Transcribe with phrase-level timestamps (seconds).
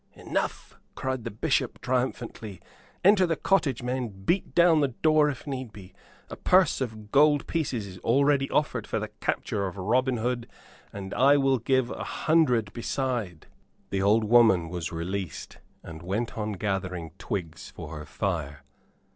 [0.13, 2.59] "Enough!" cried the Bishop, triumphantly.
[3.03, 5.93] "Enter the cottage, men; beat down the door, if need be.
[6.27, 10.47] A purse of gold pieces is already offered for the capture of Robin Hood,
[10.91, 13.45] and I will give a hundred beside!"
[13.91, 18.63] The old woman was released, and went on gathering twigs for her fire.